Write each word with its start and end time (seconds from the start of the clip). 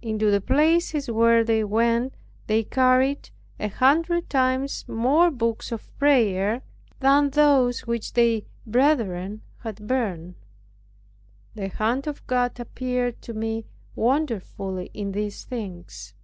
Into 0.00 0.30
the 0.30 0.40
places 0.40 1.10
where 1.10 1.44
they 1.44 1.62
went, 1.62 2.14
they 2.46 2.64
carried 2.64 3.28
a 3.60 3.68
hundred 3.68 4.30
times 4.30 4.88
more 4.88 5.30
books 5.30 5.70
of 5.70 5.94
prayer 5.98 6.62
than 7.00 7.28
those 7.28 7.80
which 7.86 8.14
their 8.14 8.40
brethren 8.66 9.42
had 9.58 9.86
burned. 9.86 10.36
The 11.54 11.68
hand 11.68 12.06
of 12.06 12.26
God 12.26 12.58
appeared 12.58 13.20
to 13.20 13.34
me 13.34 13.66
wonderfully 13.94 14.88
in 14.94 15.12
these 15.12 15.44
things. 15.44 16.14